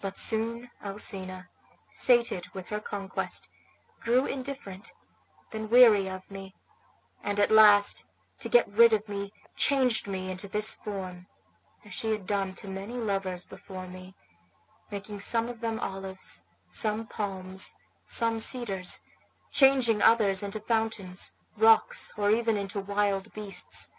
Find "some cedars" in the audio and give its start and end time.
18.06-19.02